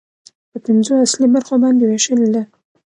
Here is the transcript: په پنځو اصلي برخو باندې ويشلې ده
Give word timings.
په 0.51 0.57
پنځو 0.65 0.93
اصلي 1.05 1.27
برخو 1.35 1.55
باندې 1.63 1.83
ويشلې 1.85 2.27
ده 2.35 2.43